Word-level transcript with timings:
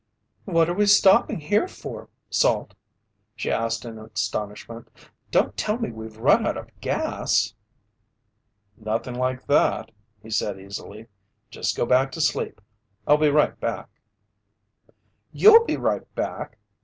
"What 0.45 0.67
are 0.67 0.73
we 0.73 0.87
stopping 0.87 1.39
here 1.39 1.67
for, 1.67 2.09
Salt?" 2.31 2.73
she 3.35 3.51
asked 3.51 3.85
in 3.85 3.99
astonishment. 3.99 4.89
"Don't 5.29 5.55
tell 5.55 5.77
me 5.77 5.91
we've 5.91 6.17
run 6.17 6.47
out 6.47 6.57
of 6.57 6.71
gas!" 6.81 7.53
"Nothing 8.77 9.13
like 9.13 9.45
that," 9.45 9.91
he 10.23 10.31
said 10.31 10.59
easily. 10.59 11.05
"Just 11.51 11.77
go 11.77 11.85
back 11.85 12.11
to 12.13 12.19
sleep. 12.21 12.61
I'll 13.05 13.17
be 13.17 13.29
right 13.29 13.59
back." 13.59 13.89
"You'll 15.31 15.65
be 15.65 15.77
right 15.77 16.11
back! 16.15 16.57